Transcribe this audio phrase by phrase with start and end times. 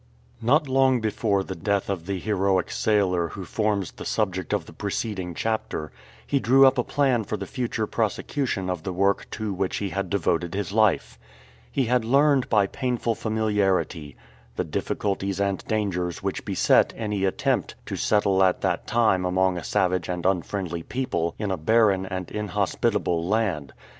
[0.41, 4.73] NOT long before the death of the heroic sailor who forms the subject of the
[4.73, 5.91] preceding chapter,
[6.25, 9.89] he drew up a plan for the future prosecution of the work to which he
[9.89, 11.19] had devoted his life.
[11.71, 14.15] He had learned by painful familiarity
[14.55, 19.63] the difficulties and dangers which beset any attempt to settle at that time among a
[19.63, 23.71] savage and unfriendly people in a barren and inhospitable land.